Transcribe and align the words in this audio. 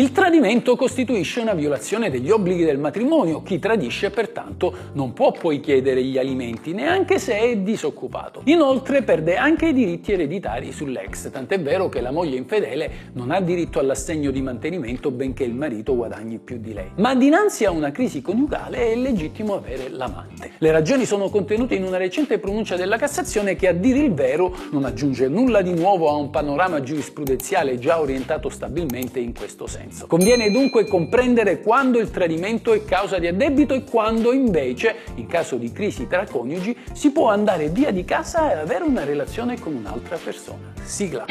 Il 0.00 0.12
tradimento 0.12 0.76
costituisce 0.76 1.40
una 1.40 1.52
violazione 1.52 2.08
degli 2.08 2.30
obblighi 2.30 2.64
del 2.64 2.78
matrimonio, 2.78 3.42
chi 3.42 3.58
tradisce 3.58 4.08
pertanto 4.08 4.74
non 4.94 5.12
può 5.12 5.30
poi 5.30 5.60
chiedere 5.60 6.02
gli 6.02 6.16
alimenti 6.16 6.72
neanche 6.72 7.18
se 7.18 7.38
è 7.38 7.58
disoccupato. 7.58 8.40
Inoltre 8.44 9.02
perde 9.02 9.36
anche 9.36 9.66
i 9.66 9.72
diritti 9.74 10.12
ereditari 10.12 10.72
sull'ex, 10.72 11.30
tant'è 11.30 11.60
vero 11.60 11.90
che 11.90 12.00
la 12.00 12.12
moglie 12.12 12.38
infedele 12.38 13.10
non 13.12 13.30
ha 13.30 13.42
diritto 13.42 13.78
all'assegno 13.78 14.30
di 14.30 14.40
mantenimento 14.40 15.10
benché 15.10 15.44
il 15.44 15.52
marito 15.52 15.94
guadagni 15.94 16.38
più 16.38 16.56
di 16.56 16.72
lei. 16.72 16.92
Ma 16.94 17.14
dinanzi 17.14 17.66
a 17.66 17.70
una 17.70 17.90
crisi 17.90 18.22
coniugale 18.22 18.92
è 18.92 18.96
legittimo 18.96 19.52
avere 19.52 19.90
l'amante. 19.90 20.52
Le 20.56 20.72
ragioni 20.72 21.04
sono 21.04 21.28
contenute 21.28 21.74
in 21.74 21.84
una 21.84 21.98
recente 21.98 22.38
pronuncia 22.38 22.74
della 22.74 22.96
Cassazione 22.96 23.54
che 23.54 23.68
a 23.68 23.74
dire 23.74 23.98
il 23.98 24.14
vero 24.14 24.56
non 24.70 24.86
aggiunge 24.86 25.28
nulla 25.28 25.60
di 25.60 25.74
nuovo 25.74 26.08
a 26.08 26.14
un 26.14 26.30
panorama 26.30 26.80
giurisprudenziale 26.80 27.78
già 27.78 28.00
orientato 28.00 28.48
stabilmente 28.48 29.18
in 29.18 29.34
questo 29.34 29.66
senso. 29.66 29.88
Conviene 30.06 30.50
dunque 30.50 30.86
comprendere 30.86 31.60
quando 31.60 31.98
il 31.98 32.10
tradimento 32.10 32.72
è 32.72 32.84
causa 32.84 33.18
di 33.18 33.26
addebito 33.26 33.74
e 33.74 33.84
quando 33.84 34.32
invece, 34.32 34.96
in 35.16 35.26
caso 35.26 35.56
di 35.56 35.72
crisi 35.72 36.06
tra 36.06 36.26
coniugi, 36.26 36.76
si 36.92 37.10
può 37.10 37.28
andare 37.28 37.68
via 37.68 37.90
di 37.90 38.04
casa 38.04 38.52
e 38.52 38.58
avere 38.58 38.84
una 38.84 39.04
relazione 39.04 39.58
con 39.58 39.74
un'altra 39.74 40.16
persona. 40.16 40.72
Sigla. 40.82 41.26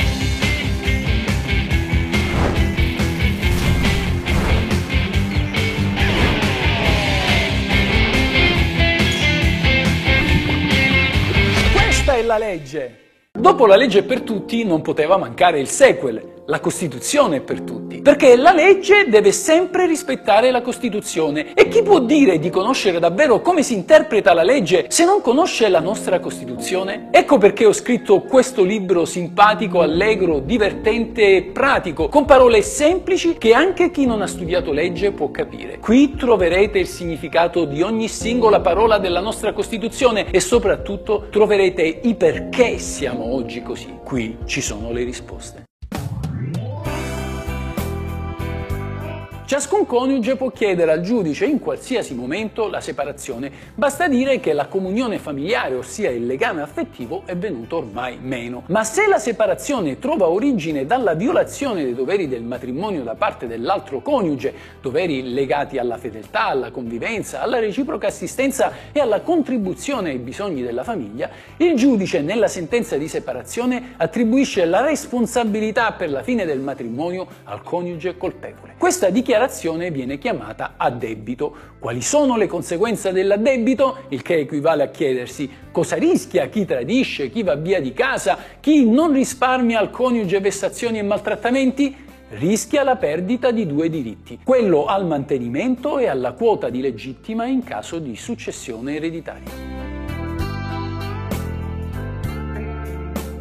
Questa 11.74 12.16
è 12.16 12.22
la 12.24 12.38
legge. 12.38 13.00
Dopo 13.32 13.66
la 13.66 13.76
legge 13.76 14.04
per 14.04 14.22
tutti 14.22 14.64
non 14.66 14.82
poteva 14.82 15.16
mancare 15.16 15.60
il 15.60 15.68
sequel, 15.68 16.39
la 16.50 16.60
Costituzione 16.60 17.42
per 17.42 17.62
tutti, 17.62 18.02
perché 18.02 18.36
la 18.36 18.52
legge 18.52 19.06
deve 19.08 19.32
sempre 19.32 19.86
rispettare 19.86 20.50
la 20.50 20.62
Costituzione 20.62 21.54
e 21.54 21.68
chi 21.68 21.84
può 21.84 22.00
dire 22.00 22.40
di 22.40 22.50
conoscere 22.50 22.98
davvero 22.98 23.40
come 23.40 23.62
si 23.62 23.76
interpreta 23.76 24.34
la 24.34 24.42
legge 24.42 24.88
se 24.90 25.06
non 25.06 25.22
conosce 25.22 25.70
la 25.70 25.80
nostra 25.80 26.20
Costituzione? 26.20 27.10
Ecco 27.12 27.38
perché 27.38 27.68
ho 27.68 27.72
scritto 27.72 28.22
questo 28.22 28.64
libro 28.64 29.06
simpatico, 29.06 29.82
allegro, 29.82 30.40
divertente 30.40 31.36
e 31.36 31.44
pratico, 31.44 32.10
con 32.10 32.26
parole 32.26 32.64
semplici 32.64 33.38
che 33.38 33.54
anche 33.54 33.92
chi 33.92 34.08
non 34.08 34.24
ha 34.24 34.28
studiato 34.28 34.72
legge 34.72 35.12
può 35.12 35.30
capire. 35.30 35.78
Qui 35.78 36.16
troverete 36.16 36.80
il 36.80 36.88
significato 36.88 37.66
di 37.66 37.84
ogni 37.84 38.08
singola 38.08 38.60
parola 38.60 38.98
della 38.98 39.22
nostra 39.22 39.54
Costituzione 39.54 40.32
e 40.32 40.40
soprattutto 40.40 41.28
troverete 41.30 41.84
i 41.84 42.16
perché 42.16 42.80
siamo 42.80 43.36
oggi 43.36 43.62
così. 43.62 44.00
Qui 44.04 44.38
ci 44.46 44.62
sono 44.62 44.92
le 44.92 45.04
risposte. 45.04 45.69
Ciascun 49.50 49.88
coniuge 49.88 50.36
può 50.36 50.52
chiedere 50.52 50.92
al 50.92 51.02
giudice 51.02 51.46
in 51.46 51.58
qualsiasi 51.58 52.14
momento 52.14 52.70
la 52.70 52.82
separazione, 52.82 53.52
basta 53.74 54.08
dire 54.08 54.40
che 54.40 54.54
la 54.54 54.68
comunione 54.68 55.18
familiare, 55.18 55.74
ossia 55.74 56.12
il 56.12 56.28
legame 56.28 56.62
affettivo, 56.62 57.24
è 57.26 57.36
venuto 57.36 57.78
ormai 57.78 58.20
meno. 58.22 58.62
Ma 58.68 58.84
se 58.84 59.08
la 59.08 59.18
separazione 59.18 59.98
trova 59.98 60.28
origine 60.28 60.86
dalla 60.86 61.16
violazione 61.16 61.84
dei 61.84 61.96
doveri 61.96 62.28
del 62.28 62.44
matrimonio 62.44 63.02
da 63.02 63.16
parte 63.16 63.48
dell'altro 63.48 64.02
coniuge, 64.02 64.54
doveri 64.82 65.34
legati 65.34 65.80
alla 65.80 65.98
fedeltà, 65.98 66.46
alla 66.46 66.70
convivenza, 66.70 67.42
alla 67.42 67.58
reciproca 67.58 68.06
assistenza 68.06 68.72
e 68.92 69.00
alla 69.00 69.22
contribuzione 69.22 70.12
ai 70.12 70.20
bisogni 70.20 70.62
della 70.62 70.84
famiglia, 70.84 71.28
il 71.58 71.74
giudice 71.74 72.22
nella 72.22 72.48
sentenza 72.48 72.98
di 72.98 73.08
separazione 73.08 73.96
attribuisce 73.98 74.66
la 74.66 74.86
responsabilità 74.86 75.94
per 75.94 76.12
la 76.12 76.22
fine 76.22 76.46
del 76.46 76.60
matrimonio 76.60 77.26
al 77.46 77.64
coniuge 77.64 78.16
colpevole. 78.16 78.76
Questa 78.78 79.10
dichiarazione 79.10 79.38
dichiarazione 79.40 79.90
viene 79.90 80.18
chiamata 80.18 80.74
addebito. 80.76 81.56
Quali 81.80 82.02
sono 82.02 82.36
le 82.36 82.48
conseguenze 82.48 83.14
dell'addebito? 83.14 84.00
Il 84.10 84.22
che 84.22 84.40
equivale 84.40 84.84
a 84.84 84.88
chiedersi 84.88 85.50
cosa 85.72 85.96
rischia 85.96 86.48
chi 86.48 86.66
tradisce, 86.66 87.30
chi 87.30 87.44
va 87.44 87.56
via 87.56 87.80
di 87.80 87.94
casa, 87.94 88.38
chi 88.60 88.90
non 88.90 89.14
risparmia 89.14 89.80
al 89.80 89.92
coniuge 89.92 90.42
vessazioni 90.42 91.00
e 91.00 91.04
maltrattamenti? 91.04 92.08
rischia 92.32 92.84
la 92.84 92.96
perdita 92.96 93.50
di 93.50 93.66
due 93.66 93.90
diritti, 93.90 94.38
quello 94.44 94.86
al 94.86 95.04
mantenimento 95.04 95.98
e 95.98 96.06
alla 96.06 96.34
quota 96.34 96.70
di 96.70 96.80
legittima 96.80 97.48
in 97.48 97.64
caso 97.64 97.98
di 97.98 98.16
successione 98.16 98.98
ereditaria. 98.98 99.69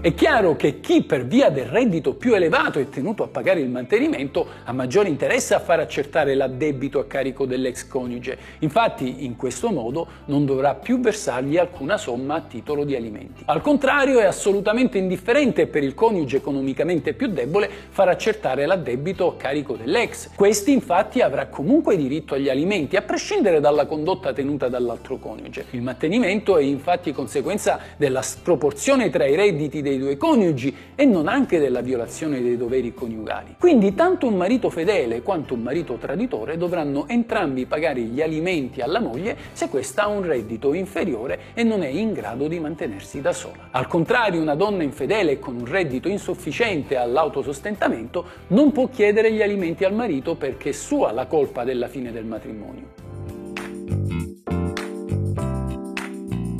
È 0.00 0.14
chiaro 0.14 0.54
che 0.54 0.78
chi 0.78 1.02
per 1.02 1.26
via 1.26 1.50
del 1.50 1.64
reddito 1.64 2.14
più 2.14 2.32
elevato 2.32 2.78
è 2.78 2.88
tenuto 2.88 3.24
a 3.24 3.26
pagare 3.26 3.58
il 3.58 3.68
mantenimento 3.68 4.46
ha 4.62 4.72
maggiore 4.72 5.08
interesse 5.08 5.54
a 5.54 5.58
far 5.58 5.80
accertare 5.80 6.36
l'addebito 6.36 7.00
a 7.00 7.06
carico 7.06 7.46
dell'ex 7.46 7.88
coniuge. 7.88 8.38
Infatti, 8.60 9.24
in 9.24 9.34
questo 9.34 9.70
modo 9.70 10.06
non 10.26 10.46
dovrà 10.46 10.76
più 10.76 11.00
versargli 11.00 11.56
alcuna 11.56 11.96
somma 11.96 12.36
a 12.36 12.40
titolo 12.42 12.84
di 12.84 12.94
alimenti. 12.94 13.42
Al 13.46 13.60
contrario, 13.60 14.20
è 14.20 14.24
assolutamente 14.24 14.98
indifferente 14.98 15.66
per 15.66 15.82
il 15.82 15.94
coniuge 15.94 16.36
economicamente 16.36 17.12
più 17.12 17.26
debole 17.26 17.68
far 17.88 18.06
accertare 18.06 18.66
l'addebito 18.66 19.26
a 19.26 19.36
carico 19.36 19.74
dell'ex. 19.74 20.30
Questi 20.36 20.70
infatti 20.70 21.22
avrà 21.22 21.48
comunque 21.48 21.96
diritto 21.96 22.34
agli 22.34 22.48
alimenti 22.48 22.94
a 22.94 23.02
prescindere 23.02 23.58
dalla 23.58 23.86
condotta 23.86 24.32
tenuta 24.32 24.68
dall'altro 24.68 25.16
coniuge. 25.16 25.64
Il 25.70 25.82
mantenimento 25.82 26.56
è 26.56 26.62
infatti 26.62 27.10
conseguenza 27.10 27.80
della 27.96 28.22
sproporzione 28.22 29.10
tra 29.10 29.26
i 29.26 29.34
redditi 29.34 29.86
dei 29.88 29.98
due 29.98 30.16
coniugi 30.16 30.74
e 30.94 31.04
non 31.04 31.28
anche 31.28 31.58
della 31.58 31.80
violazione 31.80 32.42
dei 32.42 32.56
doveri 32.56 32.92
coniugali. 32.94 33.56
Quindi 33.58 33.94
tanto 33.94 34.26
un 34.26 34.36
marito 34.36 34.70
fedele 34.70 35.22
quanto 35.22 35.54
un 35.54 35.62
marito 35.62 35.94
traditore 35.94 36.56
dovranno 36.56 37.06
entrambi 37.08 37.66
pagare 37.66 38.00
gli 38.02 38.20
alimenti 38.20 38.80
alla 38.80 39.00
moglie 39.00 39.36
se 39.52 39.68
questa 39.68 40.04
ha 40.04 40.08
un 40.08 40.22
reddito 40.22 40.74
inferiore 40.74 41.40
e 41.54 41.62
non 41.62 41.82
è 41.82 41.88
in 41.88 42.12
grado 42.12 42.48
di 42.48 42.58
mantenersi 42.58 43.20
da 43.20 43.32
sola. 43.32 43.68
Al 43.70 43.86
contrario, 43.86 44.40
una 44.40 44.54
donna 44.54 44.82
infedele 44.82 45.38
con 45.38 45.56
un 45.56 45.66
reddito 45.66 46.08
insufficiente 46.08 46.96
all'autosostentamento 46.96 48.24
non 48.48 48.72
può 48.72 48.88
chiedere 48.88 49.32
gli 49.32 49.42
alimenti 49.42 49.84
al 49.84 49.94
marito 49.94 50.34
perché 50.34 50.70
è 50.70 50.72
sua 50.72 51.12
la 51.12 51.26
colpa 51.26 51.64
della 51.64 51.88
fine 51.88 52.12
del 52.12 52.24
matrimonio. 52.24 52.97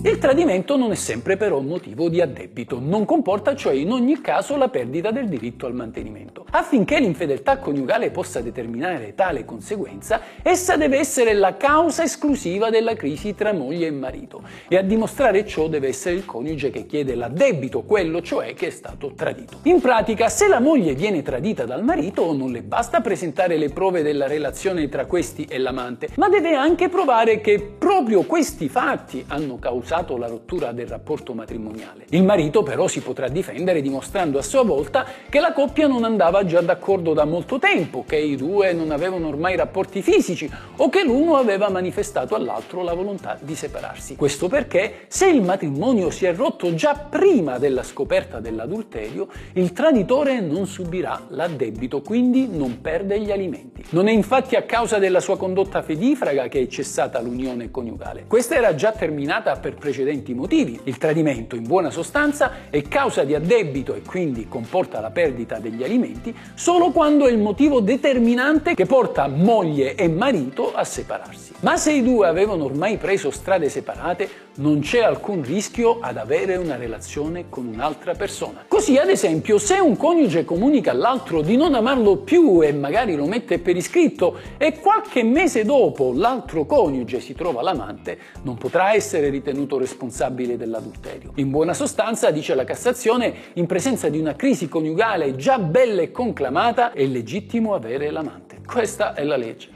Il 0.08 0.16
tradimento 0.16 0.78
non 0.78 0.90
è 0.90 0.94
sempre 0.94 1.36
però 1.36 1.60
motivo 1.60 2.08
di 2.08 2.22
addebito, 2.22 2.78
non 2.80 3.04
comporta 3.04 3.54
cioè 3.54 3.74
in 3.74 3.92
ogni 3.92 4.22
caso 4.22 4.56
la 4.56 4.70
perdita 4.70 5.10
del 5.10 5.28
diritto 5.28 5.66
al 5.66 5.74
mantenimento. 5.74 6.46
Affinché 6.50 6.98
l'infedeltà 6.98 7.58
coniugale 7.58 8.10
possa 8.10 8.40
determinare 8.40 9.14
tale 9.14 9.44
conseguenza, 9.44 10.22
essa 10.40 10.78
deve 10.78 10.96
essere 10.96 11.34
la 11.34 11.58
causa 11.58 12.04
esclusiva 12.04 12.70
della 12.70 12.94
crisi 12.94 13.34
tra 13.34 13.52
moglie 13.52 13.88
e 13.88 13.90
marito 13.90 14.40
e 14.66 14.78
a 14.78 14.82
dimostrare 14.82 15.46
ciò 15.46 15.68
deve 15.68 15.88
essere 15.88 16.14
il 16.14 16.24
coniuge 16.24 16.70
che 16.70 16.86
chiede 16.86 17.14
l'addebito, 17.14 17.82
quello 17.82 18.22
cioè 18.22 18.54
che 18.54 18.68
è 18.68 18.70
stato 18.70 19.12
tradito. 19.14 19.58
In 19.64 19.78
pratica, 19.78 20.30
se 20.30 20.48
la 20.48 20.58
moglie 20.58 20.94
viene 20.94 21.20
tradita 21.20 21.66
dal 21.66 21.84
marito, 21.84 22.32
non 22.32 22.50
le 22.50 22.62
basta 22.62 23.02
presentare 23.02 23.58
le 23.58 23.68
prove 23.68 24.00
della 24.00 24.26
relazione 24.26 24.88
tra 24.88 25.04
questi 25.04 25.44
e 25.44 25.58
l'amante, 25.58 26.08
ma 26.16 26.30
deve 26.30 26.54
anche 26.54 26.88
provare 26.88 27.42
che 27.42 27.60
proprio 27.60 28.22
questi 28.22 28.70
fatti 28.70 29.22
hanno 29.28 29.58
causato 29.58 29.96
causato 29.98 30.16
la 30.16 30.26
rottura 30.26 30.72
del 30.72 30.86
rapporto 30.86 31.34
matrimoniale. 31.34 32.04
Il 32.10 32.22
marito 32.22 32.62
però 32.62 32.86
si 32.86 33.00
potrà 33.00 33.28
difendere 33.28 33.80
dimostrando 33.80 34.38
a 34.38 34.42
sua 34.42 34.62
volta 34.62 35.04
che 35.28 35.40
la 35.40 35.52
coppia 35.52 35.86
non 35.86 36.04
andava 36.04 36.44
già 36.44 36.60
d'accordo 36.60 37.14
da 37.14 37.24
molto 37.24 37.58
tempo, 37.58 38.04
che 38.06 38.16
i 38.16 38.36
due 38.36 38.72
non 38.72 38.90
avevano 38.90 39.28
ormai 39.28 39.56
rapporti 39.56 40.02
fisici 40.02 40.50
o 40.76 40.88
che 40.88 41.02
l'uno 41.02 41.36
aveva 41.36 41.68
manifestato 41.68 42.34
all'altro 42.34 42.82
la 42.82 42.94
volontà 42.94 43.38
di 43.40 43.54
separarsi. 43.54 44.16
Questo 44.16 44.48
perché 44.48 45.06
se 45.08 45.28
il 45.28 45.42
matrimonio 45.42 46.10
si 46.10 46.26
è 46.26 46.34
rotto 46.34 46.74
già 46.74 46.94
prima 46.94 47.58
della 47.58 47.82
scoperta 47.82 48.40
dell'adulterio, 48.40 49.28
il 49.54 49.72
traditore 49.72 50.40
non 50.40 50.66
subirà 50.66 51.26
l'addebito, 51.28 52.02
quindi 52.02 52.48
non 52.48 52.80
perde 52.80 53.20
gli 53.20 53.30
alimenti. 53.30 53.84
Non 53.90 54.08
è 54.08 54.12
infatti 54.12 54.54
a 54.54 54.62
causa 54.62 54.98
della 54.98 55.20
sua 55.20 55.36
condotta 55.36 55.82
fedifraga 55.82 56.48
che 56.48 56.60
è 56.60 56.66
cessata 56.66 57.20
l'unione 57.20 57.70
coniugale. 57.70 58.24
Questa 58.26 58.54
era 58.54 58.74
già 58.74 58.92
terminata 58.92 59.56
per 59.56 59.74
precedenti 59.88 60.34
motivi. 60.34 60.78
Il 60.84 60.98
tradimento, 60.98 61.56
in 61.56 61.66
buona 61.66 61.90
sostanza, 61.90 62.68
è 62.68 62.82
causa 62.82 63.24
di 63.24 63.34
addebito 63.34 63.94
e 63.94 64.02
quindi 64.02 64.46
comporta 64.46 65.00
la 65.00 65.10
perdita 65.10 65.58
degli 65.58 65.82
alimenti 65.82 66.34
solo 66.54 66.90
quando 66.90 67.26
è 67.26 67.30
il 67.30 67.38
motivo 67.38 67.80
determinante 67.80 68.74
che 68.74 68.84
porta 68.84 69.28
moglie 69.28 69.94
e 69.94 70.08
marito 70.08 70.74
a 70.74 70.84
separarsi. 70.84 71.52
Ma 71.60 71.78
se 71.78 71.92
i 71.92 72.02
due 72.02 72.26
avevano 72.26 72.64
ormai 72.64 72.98
preso 72.98 73.30
strade 73.30 73.70
separate, 73.70 74.46
non 74.58 74.80
c'è 74.80 75.00
alcun 75.00 75.42
rischio 75.42 75.98
ad 76.00 76.16
avere 76.16 76.56
una 76.56 76.76
relazione 76.76 77.46
con 77.48 77.66
un'altra 77.66 78.14
persona. 78.14 78.64
Così, 78.66 78.96
ad 78.96 79.08
esempio, 79.08 79.58
se 79.58 79.78
un 79.78 79.96
coniuge 79.96 80.44
comunica 80.44 80.90
all'altro 80.90 81.42
di 81.42 81.56
non 81.56 81.74
amarlo 81.74 82.18
più 82.18 82.62
e 82.62 82.72
magari 82.72 83.14
lo 83.14 83.26
mette 83.26 83.58
per 83.58 83.76
iscritto 83.76 84.36
e 84.58 84.78
qualche 84.80 85.22
mese 85.22 85.64
dopo 85.64 86.12
l'altro 86.14 86.66
coniuge 86.66 87.20
si 87.20 87.34
trova 87.34 87.62
l'amante, 87.62 88.18
non 88.42 88.56
potrà 88.56 88.94
essere 88.94 89.28
ritenuto 89.30 89.67
responsabile 89.76 90.56
dell'adulterio. 90.56 91.32
In 91.34 91.50
buona 91.50 91.74
sostanza, 91.74 92.30
dice 92.30 92.54
la 92.54 92.64
Cassazione, 92.64 93.34
in 93.54 93.66
presenza 93.66 94.08
di 94.08 94.18
una 94.18 94.34
crisi 94.34 94.68
coniugale 94.68 95.36
già 95.36 95.58
bella 95.58 96.00
e 96.00 96.10
conclamata, 96.10 96.92
è 96.92 97.04
legittimo 97.04 97.74
avere 97.74 98.10
l'amante. 98.10 98.60
Questa 98.64 99.14
è 99.14 99.24
la 99.24 99.36
legge. 99.36 99.68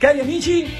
Cari 0.00 0.20
amici, 0.20 0.79